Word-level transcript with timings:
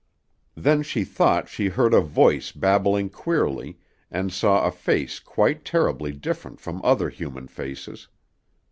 Then 0.55 0.81
she 0.81 1.03
thought 1.03 1.47
she 1.47 1.67
heard 1.67 1.93
a 1.93 2.01
voice 2.01 2.51
babbling 2.51 3.11
queerly 3.11 3.77
and 4.09 4.33
saw 4.33 4.65
a 4.65 4.71
face 4.71 5.19
quite 5.19 5.63
terribly 5.63 6.11
different 6.11 6.59
from 6.59 6.81
other 6.83 7.09
human 7.11 7.47
faces. 7.47 8.07